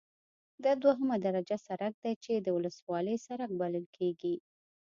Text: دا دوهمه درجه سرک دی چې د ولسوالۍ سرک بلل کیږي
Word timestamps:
دا 0.63 0.71
دوهمه 0.83 1.15
درجه 1.25 1.57
سرک 1.67 1.93
دی 2.03 2.13
چې 2.23 2.33
د 2.35 2.47
ولسوالۍ 2.57 3.17
سرک 3.27 3.49
بلل 3.59 3.85
کیږي 3.95 4.35